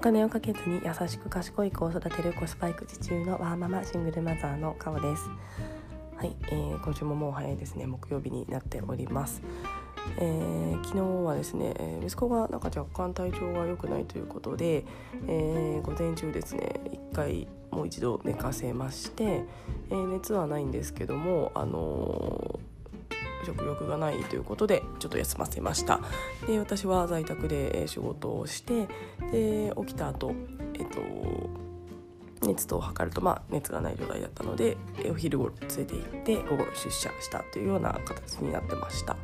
[0.00, 5.28] 金をかけずに優しく賢い子を育てるコスパ育児中のワーママシングルマザーのカオです。
[6.16, 7.86] はい、えー、今週ももう早いですね。
[7.86, 9.42] 木曜日になっております。
[10.18, 14.86] えー、昨日はですね息子がなんか若干体調が良くないということで、
[15.28, 16.80] えー、午前中ですね
[17.12, 19.44] 1回もう一度寝かせまして、
[19.90, 22.58] えー、熱はないんですけども、あの
[23.44, 26.00] 食欲がないということでちょっと休ませました
[26.46, 28.88] で私は在宅で仕事をして
[29.32, 30.34] で起きた後
[30.74, 31.60] えっと
[32.46, 34.76] 熱とを測ると、まあ、熱がない状態だったので
[35.10, 39.16] お昼頃連れて行って午後出社したというような形になってました。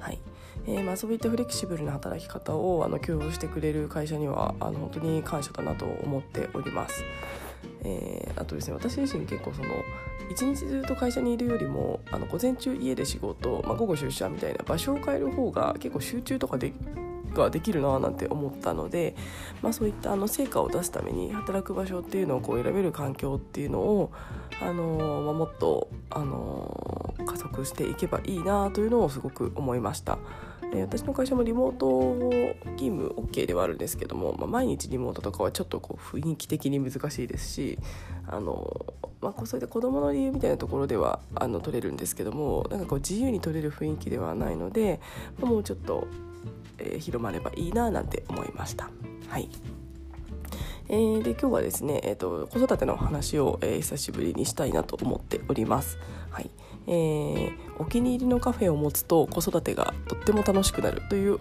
[0.00, 0.18] はい
[0.66, 7.04] えーまあ、そういったフレキシブルな働き方をあの共有してくれる会社にはあの本当に感謝だなと思っております。
[7.84, 9.68] えー、あとですね私自身結構その
[10.30, 16.72] 一日ずっと会社にいるよりもあの午前中家で仕事、まあ、午後出社みたいな場所を変える方が結構集中とかで
[17.34, 19.14] ができるななんて思ったので、
[19.60, 24.12] まあ、そういったあの成果を出すために働く場所っていうのをこう選べる環境っていうのを、
[24.62, 30.18] あのま、もっと、あの加速していけばいいなというのをすごく思いました。
[30.74, 32.16] え私の会社もリモート
[32.76, 37.78] 勤務 OK ではあるんですけども、まあ、毎日リモートとかはちょっとこう雰囲気的に難しいですし
[38.26, 45.00] あの、まあ、そういった子どもの理由みたいなところではあの取れるんですけどもなんかこう自由に取れる雰囲気ではないので、
[45.40, 46.08] まあ、もうちょっと、
[46.78, 48.90] えー、広まればいいななんて思いました。
[49.28, 49.48] はい
[50.88, 55.98] えー、で今日はですね、えーと、子育ての話を、えー、久しぶりにしたいなと思っております。
[56.30, 56.50] はい
[56.86, 61.38] えー、お気に入りのカフェを持つと子育てがとっても楽しくなるという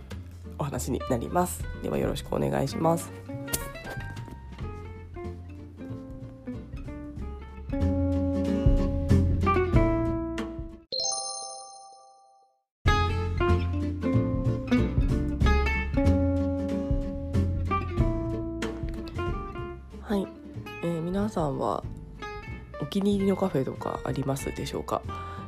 [0.58, 1.63] お話になります。
[1.81, 3.11] ではよろしくお願いします。
[22.94, 25.02] 気に入りのカフェとかありますでしょうか、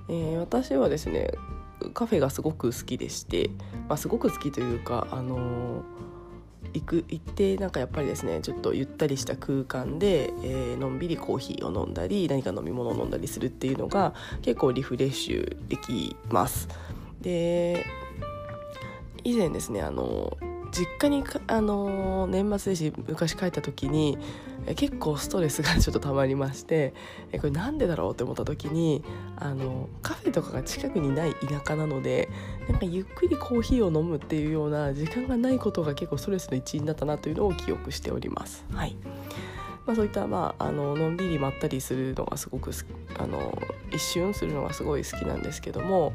[0.10, 1.30] えー、私はですね
[1.94, 3.52] カフェがすごく好きでして、
[3.88, 16.68] まあ、すごく好きというかあのー、行く行ってなんかやっぱりですねちょっとゆったりした空間で、えー、のんびりコーヒーを飲んだり何か飲み物を飲んだりするっていうのが結構リフレッシュできます。
[17.22, 17.86] で
[19.24, 20.36] 以前ですねあの
[20.76, 24.18] 実家にあの年末年始昔帰った時に
[24.76, 26.94] 結構ストレスがちょっとたまりまして
[27.38, 29.02] これなんでだろうって思った時に
[29.38, 32.30] あのカフェとかが近くにない田舎なので
[32.68, 38.66] なんかゆっくりコーヒーを飲むっていうような時間がないことが結構ストレスの一因だったなというのを記憶しております。
[38.74, 38.98] はい
[39.86, 42.72] まあ、そういった、まあ、あののんびりまったりするのがすごく
[43.20, 43.56] あの
[43.92, 46.14] 一瞬するのがすごい好きなんですけども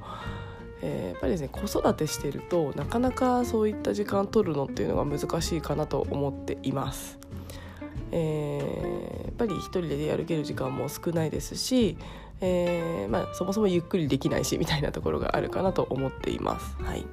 [0.82, 7.18] えー、やっぱりですね子育てしてるとなかなかそういった時間取るのっていうのが難しいかなと思っています。
[8.12, 11.96] えー、やっぱり一人で出歩ける時間も少ないですし、
[12.40, 16.76] えー、まあ、そもそもゆっくりできないしみたいなところがあるかなと思っています。
[16.82, 17.04] はい、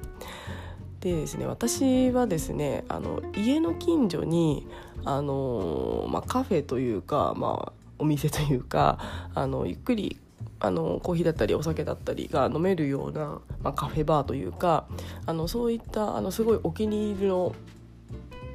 [1.00, 4.66] でですね私はですねあの家の近所に
[5.04, 8.98] あの、まあ、カフェというか、まあ、お店というか
[9.34, 10.18] あのゆっくり
[10.60, 14.86] あのコーヒーだったりお酒だったりが飲めるような、まあ、カフェバーというか
[15.26, 17.54] あのそういったあのすごいお気に入りの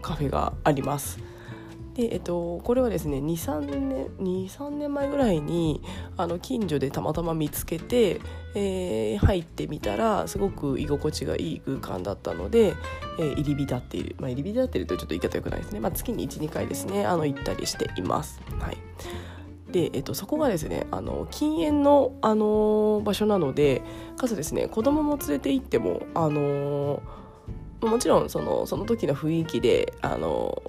[0.02, 1.20] カフェがあります。
[1.96, 3.94] でえっと、これはですね23年
[4.72, 5.82] 年前ぐらいに
[6.18, 8.20] あの近所でたまたま見つけて、
[8.56, 12.76] えー、入ってみたらすごく居心地がいい空間だったので、
[13.20, 18.42] えー、入り浸っている、まあ、入り浸っているとちょっと言い方よくないですね、まあ、月に12回ですねあの行ったりしています。
[18.60, 18.78] はい
[19.74, 23.82] で、えっと、そこがですねあの禁煙の、あの場所なので
[24.16, 27.02] かつですね子供も連れて行っても、あの
[27.82, 30.62] もちろんそのその時の雰囲気で、あの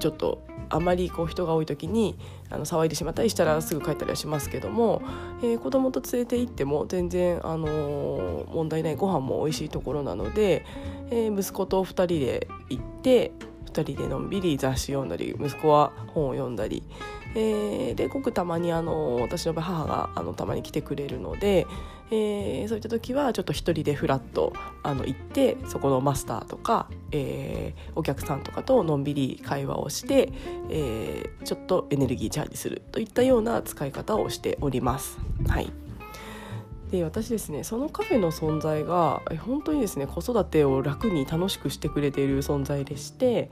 [0.00, 2.18] ちょっとあまりこう人が多い時に
[2.50, 5.02] あの騒いでしまったりしたらすぐ帰ったりはしますけども、
[5.40, 10.66] えー、子供と連れて行っても全然、あの問題ないご飯も美味しいところなので、
[11.10, 13.30] えー、息子と2人で行って
[13.66, 16.82] 2人でのんびり雑誌読んだり息子は本を読んだり、
[17.34, 21.66] えー、でごくたまにあの私の母があのたまに来てくれるので、
[22.10, 24.52] えー、そういった時はちょっと一人でフラッと
[24.82, 30.30] あの行ってそこのマスターとか、えー、お客さんとかとのんびり会話をして、
[30.70, 35.18] えー、ちょっとエネルギーチャージするといったような使い方をしております。
[35.48, 35.72] はい
[36.90, 43.50] で私ですねそのカフェの存在が本当にですね子育てを楽に楽しくしてくれている存在でして、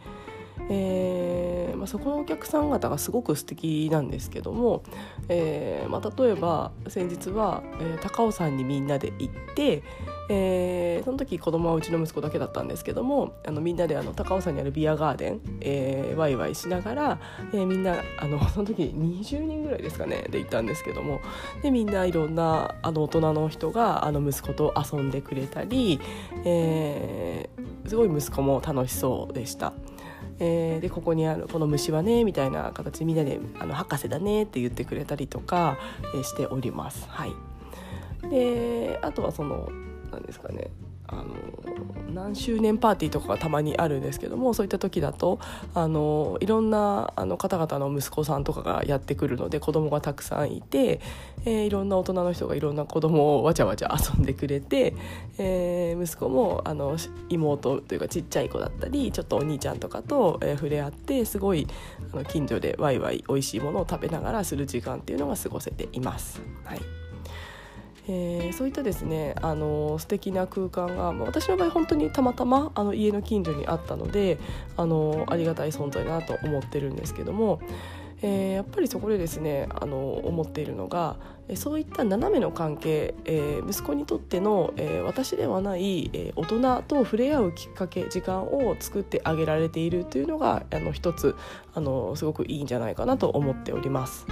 [0.69, 4.85] えーまあ、そこのお客さん方がすごく素敵なんですけども、
[5.29, 9.83] えーまあ、例えば先日は、えー、高尾山にみんなで行って、
[10.29, 17.19] えー、その時子供はうちの息子だけだったんですけどもあのみんなであの高尾山にあるビアガーデン、えー、ワイワイしながら、
[17.53, 21.21] えー、みんなあの その時20人ぐらいですかねで行ったんですけども
[21.63, 26.01] でみんないろんなあの大人の人があの息子と遊んでくれたり、
[26.45, 29.73] えー、すごい息子も楽しそうでした。
[30.45, 35.79] えー、でここにあるこの虫はねみたいな形でみんなで「あの博士だね」って言ってくれたりとか、
[36.15, 37.07] えー、しております。
[37.09, 37.33] はい、
[38.29, 39.69] であとはその
[40.11, 40.71] 何ですかね
[41.09, 41.27] あの
[42.13, 45.41] 何周年パーティーとかがたまにあるんですけどもそういった時だと
[45.75, 51.01] あのいろんなあの方々の息子さんとかがやってくるので子供がたくさんいて、
[51.45, 54.95] えー、いろんな大人の人がいろんな子供をわちゃわちゃ遊んでくれて、
[55.39, 56.97] えー、息子もあの
[57.29, 61.67] 妹というかちっちゃい子だったりちょっとお兄ちゃんとかと、えー、触れ合ってすごい
[62.13, 66.41] あの近所でワイワイ美味しいものを食べながらする時間っていうのが過ごせています。
[66.65, 67.02] はい
[68.09, 74.39] えー、そういったですねあの素敵な空間が、まあ、私の場合本当にたまたまあの家の近所にあったので
[74.77, 77.61] あのありがたい存在だなと思ってるんですけども、
[78.21, 81.17] えー、やっぱりそこでですねあの思っているのが
[81.55, 91.37] そういった斜めの関係、えー、息子にとっての、えー、私ではない、えー、大人と触れ合うきっかけ時間を作ってあげられているというのがあの一つ
[91.75, 94.27] あのすごくいいんじゃないかなと思っております。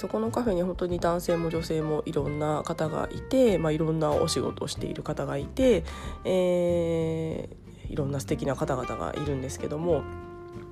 [0.00, 5.84] そこのカフェに本当に男性も女性もいろんな方がいて、まあ、いろんなお仕事をしている方がいて、
[6.24, 10.02] えー、いろんな素敵な方々がいるんですけどもやっ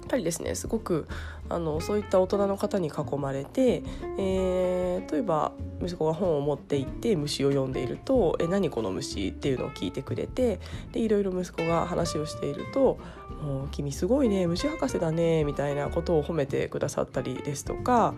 [0.08, 1.06] ぱりですねすごく
[1.50, 3.82] あのそういった大人の方に囲まれて、
[4.18, 5.52] えー、例えば
[5.82, 10.60] 息子が本を持って行って虫を読んでいると「え何この虫?」っていうのを聞いてくれて
[10.92, 12.98] でいろいろ息子が話をしていると
[13.42, 18.14] 「もう君すごいね虫博士だね」みたいなことを褒めてくださったりですとか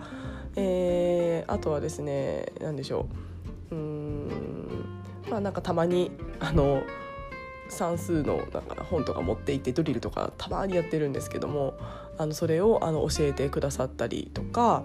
[0.57, 3.07] えー、あとはですね何でしょ
[3.71, 4.29] ううん
[5.31, 6.11] まあなんかたまに
[6.41, 6.83] あの
[7.69, 11.75] 算数のなんか本とか持っていってドリルとかたまにやってるんですけども
[12.21, 14.83] あのそれをあの教えてくださったりとか、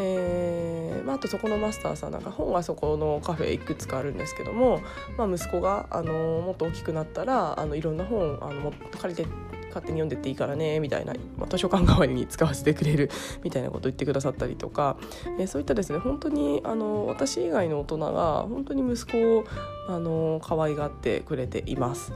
[0.00, 4.80] えーまあ、あとそこのマスターさんなんか本がそこのカフェいくつかあるんですけども、
[5.16, 9.30] まあ、息子があのもっと大きくなったらあのいろんな本あの借りて
[9.68, 13.10] 勝手に読んでっていいからねみたいな、まあ、図書館代わりに使わせてくれる
[13.44, 14.96] みたいなことを言ってくださったりとか、
[15.38, 19.44] えー、そういったですね本当にあの私以外の大人が本当に息子を
[19.88, 22.12] あの可愛がってくれています。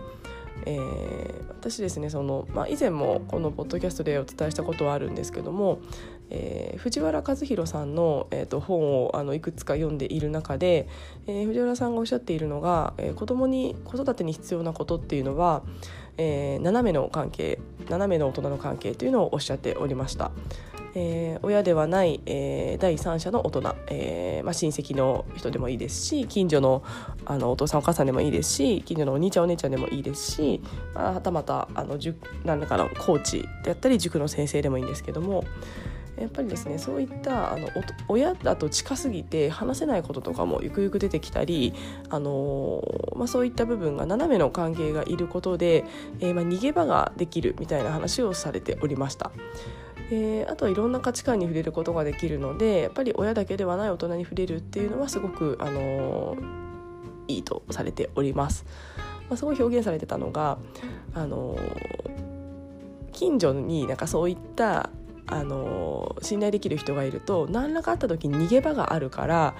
[0.64, 5.80] えー、私ですねその、まあ、以前もこのポッドキャストでお伝えしたことはあるんですけども、
[6.30, 10.88] えー、藤原和弘さんの、えーと、本をあのいくつか読んでいる中で、
[11.26, 15.62] えー、藤原さんがおっしゃっているのが、えー、子供に子育てに必要なことっていうのは、
[16.18, 17.58] えー、斜めの関係
[17.88, 20.30] 斜めの大人の関係というのをおっしゃっておりました。
[20.98, 26.82] えー、親ではない、えー、第三者の大人、えーまあ、親戚の人でもいいですし近所の
[27.26, 30.62] あのお父さんお母さんでもいいですし近所のお兄ちゃんお姉ちゃんでもいいですし、
[30.94, 31.68] はたまた
[32.44, 35.44] 何らかのコーチであったり塾の先生でもいいんですけども
[36.18, 37.68] やっぱりですねそういったあの
[38.08, 41.74] 親だと近すぎて話せないこととかもゆくゆく出てきたり、
[42.08, 45.84] あのー、まあ、そういった部分が斜めの関係がいることで、
[46.20, 49.30] えー、まあ、逃げ場ができるみたいな話をされておりました。
[50.10, 56.36] えー、あとはいろんな価値観に触れることができるのでやっぱり親だけではない大人に触れるっていうのはすごく、あの
[57.28, 58.64] いいとされております。
[59.28, 60.58] まあ、すごい表現されてたのが、
[61.12, 61.58] あの
[63.12, 64.90] 近所になんかそういった
[65.26, 69.54] あの信頼できる人がいると何らかあった時に逃げ場があるから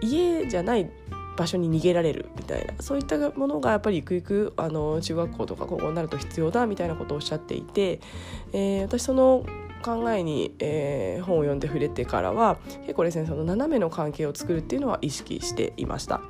[0.00, 0.90] 家じゃない
[1.36, 8.00] 場所に逃げられるみたいなそういったものがやっぱりゆくゆくあの中学校とか高校になると必要だみたいなことをおっしゃっていて、
[8.52, 9.44] えー、私その
[9.82, 16.20] 考えに、えー、本を読んで触れてからは結構ですねその斜めの関係を作るっていうのは意識していました。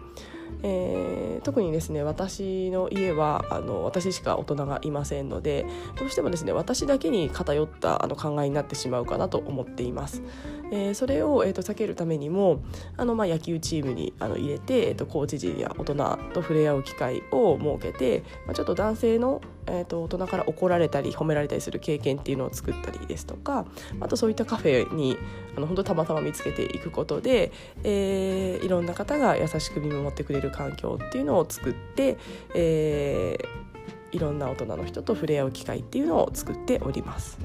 [0.63, 5.65] えー、特にですね私の家はあの私しか大人がいませんので
[5.97, 10.23] どうしてもですね私だけに偏ったあの考えになってしまうかなと思っています。
[10.71, 12.63] えー、それを、えーと、避けるためにも
[12.97, 15.95] あの、まあ、野球チームにあの入れて、えーと、コーチ陣や大人
[16.35, 23.67] と触れ合う機会を設けて、まあ、ちょっと男性の、えーと、大人から怒られたり褒められたりする経験っていうのを作ったりですとか
[24.01, 25.17] あとそういったカフェに
[25.57, 27.53] あの本当たまたま見つけていくことで、
[27.85, 32.17] えー、いろんな方が優しく見守ってくれる環境っていうのを作って、
[32.55, 33.69] えー
[34.11, 37.39] いろんな大人の人と触れ合う機会っていうのを作っております。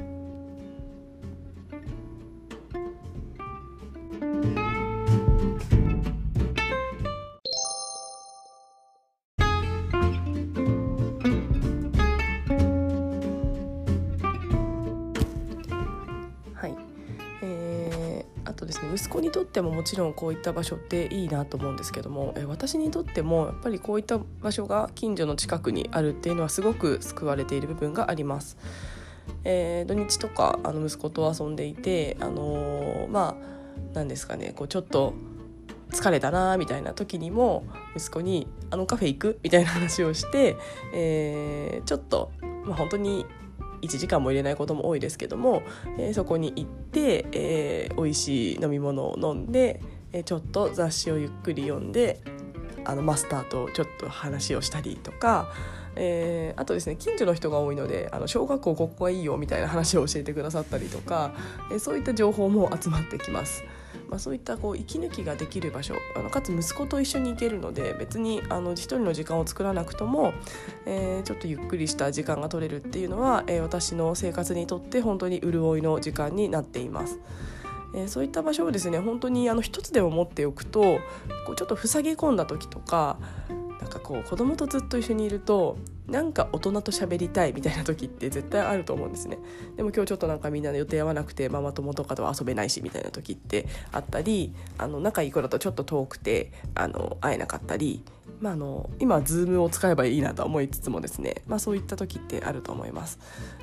[19.33, 28.57] とってももちろんこういった場所っていいなと思うんですけどもえ私にとってもやっぱりこういった場所が近所の近くにあるっていうのはすごく救われている部分があります。
[29.43, 33.53] えー、土日とかあの息子と遊んでいて、あのー、まあ
[33.93, 35.13] 何ですかねこうちょっと
[35.91, 37.63] 疲れたなみたいな時にも
[37.95, 40.57] 息子に「あのカフェ行く?」みたいな話をして、
[40.93, 42.31] えー、ちょっと、
[42.65, 43.25] まあ、本当に
[43.83, 45.61] 1時間も入れないことも多いですけども、
[45.97, 52.21] えー、そこに行って、えー、美味しい飲み物を飲んで、えー、ちょっと雑誌をゆっくり読んで
[52.85, 55.49] あのマスターとちょっと話をしたりとか、
[55.95, 61.33] えー、あとですね近所の人が多いのであの小学校ここがいいよみたいな話を教えてくださったりとか、
[61.71, 63.63] えー、そういった情報も集まってきます。
[64.13, 70.35] まあ、そういったこう息抜きができる場所あのかつ息子と一緒に行けるので別にあの一人の時間を作らなくとも、
[70.85, 77.19] えー、ちょっとゆっくりした時間が取れるっていうのは、えー、私の生活にとって本当に潤いの時間になっています。
[77.95, 80.99] えー、そういった場所をですね本当にあの一つでも持っておくと
[81.47, 83.17] こうちょっと塞ぎ込んだ時とか
[83.81, 89.37] なんかこう子供とずっと一緒にいるとなんか大人と喋りたいみたいな時って絶対あると思うんですね。
[89.77, 98.03] でも今日ちょっとなんかみんなの予定合わなくてママ友とかとは遊べないしみたいな時ってあったりあの仲いい子だとちょっと遠くてあの会えなかったり、
[98.41, 103.19] まあ、あの今は Zoom を使えばいいなと思いつつもですね、まあ、そういった時ってあると思います、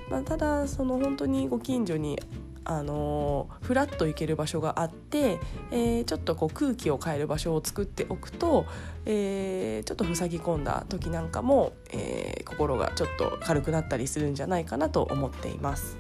[0.09, 2.18] まあ、ただその本当にご近所に
[2.64, 5.38] あのフラッと行ける場所があって、
[5.71, 8.67] えー、ちょっとこう空気を変える場所を作っておくと、
[9.07, 15.97] えー、ちょっと塞ぎ込んだ時なんかも、えー、心がちょっと軽くなったりするんじゃないかなと思っています。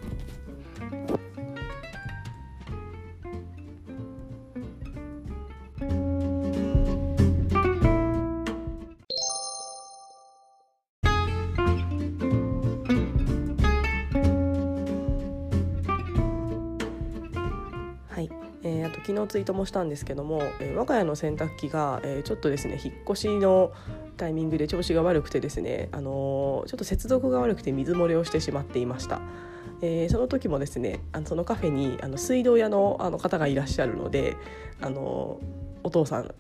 [19.30, 23.72] ツイートもしたんですけども、えー、我が家の洗濯機が、えー、ちょっとですね引っ越しの
[24.16, 29.20] タイミングで調子が悪くてですね、あのー、ちょっと接続が悪くて水漏れをしてしまっていました。
[29.82, 34.36] えー、その時もですねあのそのカフェにあの水道屋のあの方がいらっしゃるので、
[34.80, 35.40] あの
[35.82, 36.34] お父さん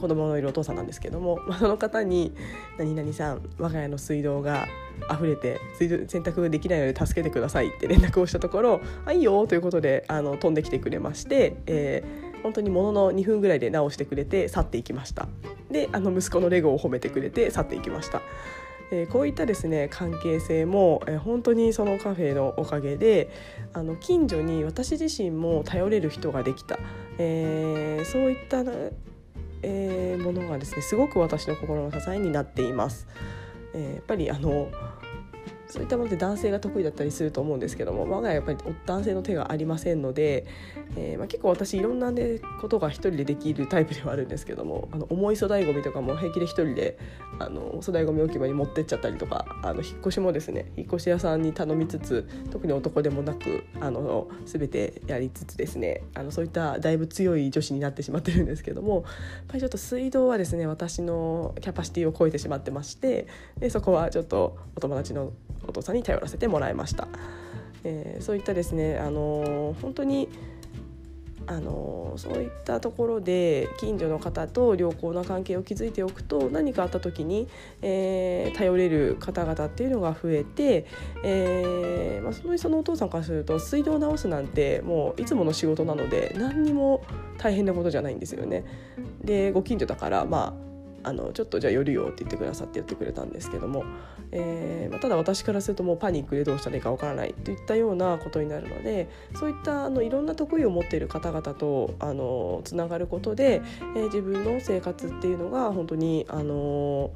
[0.00, 2.32] 子供のいるお父さんなんですけども、まあ、その方に
[2.78, 4.66] 「何々さん我が家の水道が
[5.12, 15.26] 溢れて水道洗濯できないので助けてください」って連絡をしたところ「あいいよ」ということであの飛んできてくれまして、えー、本当にものの2分ぐらいで直してくれて去っていきました
[15.70, 18.22] であの息子のレゴを褒めてくれて去っていきました。
[18.90, 23.30] えー、こういったですね関係性も、えー、本当にそのカフェのおかげで
[23.72, 26.78] あの近所に私自身も頼れる人ができた、
[27.18, 28.62] えー、そういった
[29.66, 33.06] えー、ものがですねすごく私の心の支えになっています。
[33.72, 34.68] えー、やっぱりあの
[35.74, 40.46] そういったものって男性が得意だったりすると思うんですけども我が家やっぱり男性の手がありませんので、
[40.94, 46.96] えー、まあ、結構私いろんな、ね、ことが一人でできるタイプではあるんですけどもあの重い粗大ごみとかも平気で一人で
[47.40, 59.04] あの粗大ごみ置き場に持ってっちゃったりとかあの引っ越しもですね引っ越し屋さんに頼みつつ特に男でもなくあの全てやりつつですねあのそういっただいぶ強い女子になってしまってるんですけどもやっ
[59.48, 63.26] ぱりちょっと水道はですね私のキャパシティを超えてしまってまして
[63.58, 65.32] でそこはちょっとお友達の
[65.66, 67.08] お父さんに頼らせてもらいました。
[67.84, 70.28] えー、そういったですね、あのー、本当に
[71.46, 77.48] あのそういったところで近所の方と良好な関係を築いておくと何かあった時に、
[77.82, 80.86] えー、頼れる方々っていうのが増えて、
[81.22, 87.04] えーまあ、そのそのお父さんからすると水道を直すなんてもういつもの仕事なので何にも
[87.36, 88.64] 大変なことじゃないんですよね。
[89.22, 90.73] でご近所だからまあ
[91.04, 93.84] あのちょっとじゃあ寄るよって言ってくださってやってくれたんですけども、
[94.32, 103.62] えーまあ、ただ私からするともうパニックでどうしたらいいかわからないといったようなことになるのでそういったあのいろんな得意を持っている方々とあのつながることで、
[103.94, 107.12] えー、自分の生活っていうのが本当にあの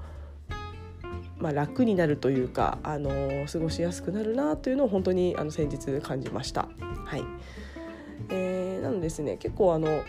[1.38, 6.68] まあ、楽になるというか、あの過ごしやすくなるなというのを本当にあの先日感じました。
[7.04, 7.22] はい
[8.30, 10.02] えー、なのですね結構あの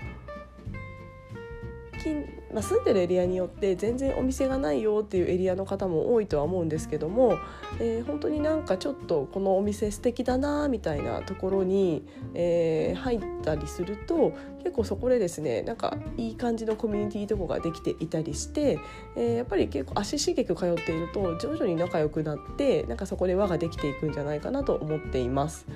[1.99, 7.37] 近、まあ、住んでるエリアによって全然お店がないよっていうエリアの方も多いとは思うんですけども、
[7.79, 18.79] えー、本当になんかちょっとこのお店素敵だなみたいなところに、えー、入ったりすると結構そこでですねなんかいい感じのコミュニティとかができていたりして、
[19.15, 25.67] えー、やっぱり結構足しげく通っていると徐々に仲良くなってなんかそこで輪ができていくんじゃないかなと思っています。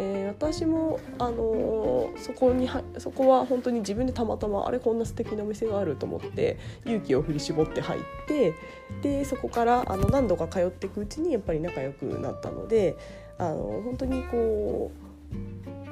[0.00, 8.54] えー、私も、あのー、そこにそこは本当に自分でたまたまあれこんな素敵なお店があると思って勇気を振り絞って入って
[9.02, 12.96] でそこからあの何度か通っていくうちにやっぱり仲良くなったので、
[13.38, 14.92] あのー、本当にこ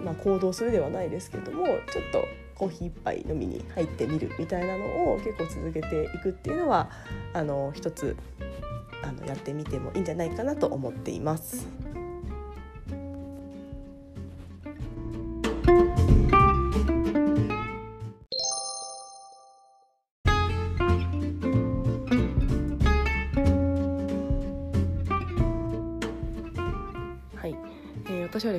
[0.00, 1.76] う、まあ、行動するではないですけどもちょっ
[2.12, 6.90] とコーヒー一杯飲みに入ってみるみたいなのを結構続けていくっていうのは
[7.32, 8.16] あの一つ
[9.02, 11.66] あのやってみてもいいんじゃないかなと思っています。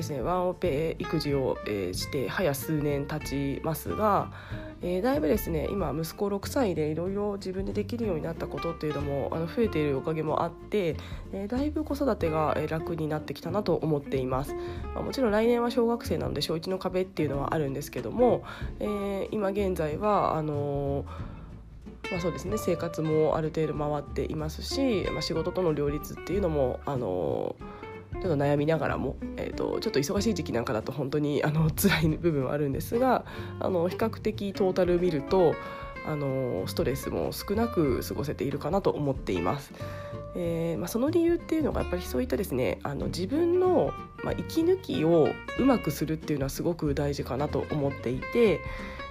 [0.08, 4.32] ですねワンオペ育児を、えー、して早数年経ちますが、
[4.80, 10.96] えー、だいぶですね今息子6歳でいろいろ自分でできるようになったことっていうのもあの増えているおかげもあって、
[11.32, 14.54] えー、だいぶ子育てが楽になってきたなと思っています、
[14.94, 18.44] まあ、もちろん来年は小学生なので小1の壁っていうのはあるんですけども、
[18.80, 21.04] えー、今現在はあの
[22.10, 27.54] まあ、そうですね生活もある程度回っていますし、まあ、仕事との両立っていうのもあの
[28.14, 33.24] ちょっと悩みながらも、えーと、ちょっと忙しい時期なんかだと本当にあの辛い部分はあるんですが
[33.60, 35.54] あの比較的トータル見ると
[36.08, 39.72] あのストレスも少なく過ごせているかなと思っています。
[40.34, 48.60] えーまあ、その理由っていうのがやっぱりそういったですねあの自分の、まあ、息抜きをうまくするっていうのはすごく大事かなと思っていて、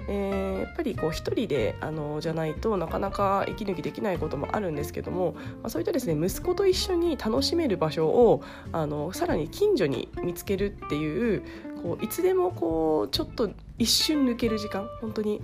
[0.08, 11.44] えー、やっぱりこう一人であのじゃないとなかなか息抜きできないこともあるんですけども、まあ、そういったですね息子と一緒に楽しめる場所をあのさらに近所に見つけるっていう
[11.82, 15.42] こういつでもこうちょっと一瞬抜ける時間本当に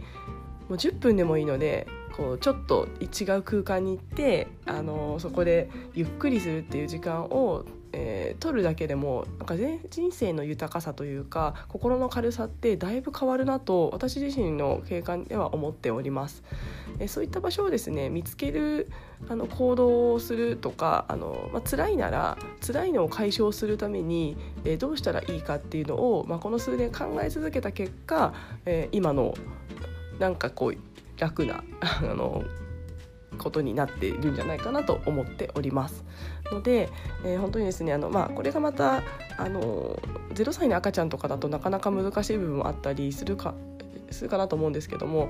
[0.70, 16.44] もう10分でもいいのでこうちょっと違う空間に行ってあのそこでゆっくりするっていう時間を、えー、取るだけでもなんか人生の豊かさというか心の軽さってだいぶ変わるなと私自身の経験では思っております。
[17.00, 18.92] えー、そういった場所をですね見つける
[19.28, 28.34] あの行動をするとかあの、まあ辛いなら辛いのを解消するために、えー、どうしたらいいかっていうのを、まあ、この数年考え続けた結果、
[28.66, 29.34] えー、今の
[30.24, 30.78] なんかこう
[31.20, 32.44] 楽な あの
[33.38, 36.06] ことになっているんじゃないかなと思っております。
[36.50, 36.90] ので、
[37.26, 39.04] えー、本当にですねあの、まあ、これがまた
[39.38, 40.00] あの
[40.34, 43.54] 0歳の赤ちゃんとかだとなかなか難しい部分もあったりするか
[44.14, 45.30] するかなと思うんですけども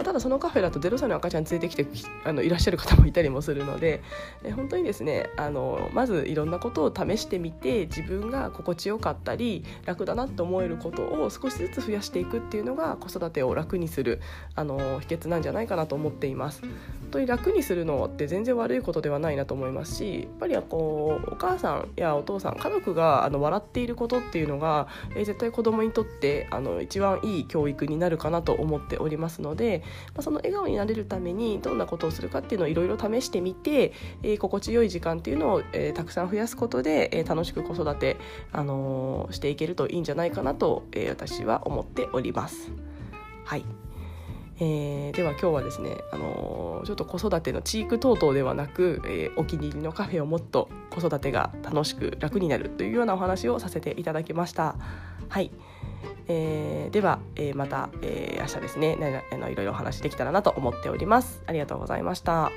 [0.00, 1.86] まあ、ただそのカフェだと0歳の赤ちゃん連れてきて
[2.24, 4.02] あのいらっしゃる方もいたりもするので
[4.42, 14.22] え本当にですねあのまずいろんなことを試してみて自分が心地よかったり楽だなと思えることを少しずつ増やしていくっていうのが子育てを楽にする
[14.54, 16.62] あの秘訣なんじゃないかなと思っています。
[16.62, 16.70] 本
[17.10, 29.82] 当に楽にするのって全然悪いことではないなと思いますしやっぱりこうお母さんやお父さん家族があの笑っていることっていうのが、えー、絶対子供にとってあの一番いい教育になるかなと思っておりますので
[30.14, 38.16] まあ、その笑顔になれるためにどんなことをするかっていうのをいろいろ試してみて、えー、心地よい時間っていうのを、えー、たくさん増やすことで、えー、楽しく子育て、
[38.52, 42.72] あのー、していけるといいんじゃないかなと、えー、私は思っております。
[43.44, 43.64] はい
[44.62, 54.76] えー、では今日はですね、あのー、ちょっと子育てのチーク等々ではなく、えー、お気に入りのカフェをもっと子育てが楽しく楽になるというようなお話をさせていただきました。
[55.28, 55.50] はい
[56.28, 61.42] えー、では、えー、また、えー、明日ですねあのいろいろお話できたらなと思っております。
[61.46, 62.50] ありがとうございました。